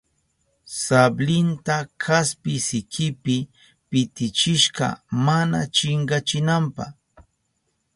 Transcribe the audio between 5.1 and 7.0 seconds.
mana chinkachinanpa.